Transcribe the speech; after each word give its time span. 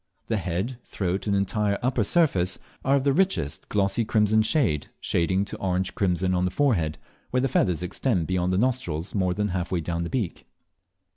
The 0.29 0.37
head, 0.37 0.79
throat, 0.83 1.27
and 1.27 1.35
entire 1.35 1.77
upper 1.83 2.03
surface 2.03 2.57
are 2.83 2.95
of 2.95 3.03
the 3.03 3.13
richest 3.13 3.69
glossy 3.69 4.03
crimson 4.03 4.43
red, 4.55 4.87
shading 4.99 5.45
to 5.45 5.57
orange 5.57 5.93
crimson 5.93 6.33
on 6.33 6.43
the 6.45 6.49
forehead, 6.49 6.97
where 7.29 7.39
the 7.41 7.47
feathers 7.47 7.83
extend 7.83 8.25
beyond 8.25 8.51
the 8.51 8.57
nostrils 8.57 9.13
more 9.13 9.35
than 9.35 9.49
half 9.49 9.71
way 9.71 9.79
down 9.79 10.01
the 10.01 10.09
beak. 10.09 10.47